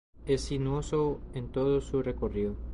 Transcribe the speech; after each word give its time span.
Es 0.25 0.45
sinuoso 0.45 1.19
en 1.35 1.49
todo 1.49 1.79
su 1.79 2.01
recorrido. 2.01 2.55